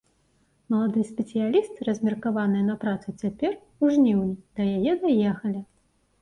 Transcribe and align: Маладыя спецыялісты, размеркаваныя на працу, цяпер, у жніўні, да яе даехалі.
Маладыя 0.75 1.05
спецыялісты, 1.09 1.79
размеркаваныя 1.89 2.63
на 2.71 2.75
працу, 2.85 3.07
цяпер, 3.27 3.51
у 3.85 3.91
жніўні, 3.97 4.35
да 4.57 4.61
яе 4.77 4.93
даехалі. 5.07 5.61